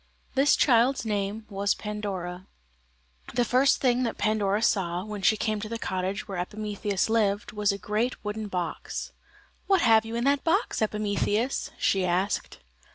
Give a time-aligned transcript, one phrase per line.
[0.33, 2.47] This child's name was Pandora.
[3.35, 7.51] The first thing that Pandora saw, when she came to the cottage where Epimetheus lived,
[7.51, 9.11] was a great wooden box.
[9.67, 12.57] "What have you in that box, Epimetheus?" she asked.